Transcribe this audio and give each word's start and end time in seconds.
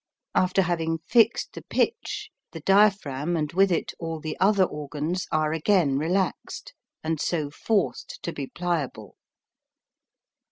After 0.33 0.63
having 0.63 0.97
fixed 1.07 1.53
the 1.53 1.61
pitch, 1.61 2.31
the 2.53 2.61
diaphragm 2.61 3.37
and 3.37 3.53
with 3.53 3.71
it 3.71 3.93
all 3.99 4.19
the 4.19 4.35
other 4.39 4.63
organs 4.63 5.27
are 5.31 5.53
again 5.53 5.99
relaxed 5.99 6.73
and 7.03 7.21
so 7.21 7.51
forced 7.51 8.17
to 8.23 8.33
be 8.33 8.47
pliable. 8.47 9.15